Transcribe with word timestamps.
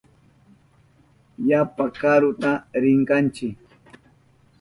Yapa 1.49 1.85
karuta 1.99 2.51
rinkanchi. 2.81 3.47